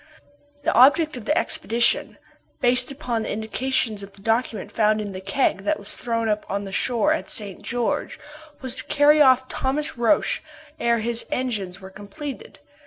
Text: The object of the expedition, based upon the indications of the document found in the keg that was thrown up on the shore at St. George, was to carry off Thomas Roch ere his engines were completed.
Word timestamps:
The 0.63 0.73
object 0.73 1.15
of 1.15 1.25
the 1.25 1.37
expedition, 1.37 2.17
based 2.59 2.91
upon 2.91 3.21
the 3.21 3.31
indications 3.31 4.01
of 4.01 4.13
the 4.13 4.23
document 4.23 4.71
found 4.71 4.99
in 4.99 5.11
the 5.11 5.21
keg 5.21 5.59
that 5.61 5.77
was 5.77 5.93
thrown 5.95 6.27
up 6.27 6.43
on 6.49 6.63
the 6.63 6.71
shore 6.71 7.13
at 7.13 7.29
St. 7.29 7.61
George, 7.61 8.19
was 8.61 8.73
to 8.77 8.83
carry 8.85 9.21
off 9.21 9.47
Thomas 9.47 9.99
Roch 9.99 10.39
ere 10.79 11.01
his 11.01 11.27
engines 11.31 11.81
were 11.81 11.91
completed. 11.91 12.57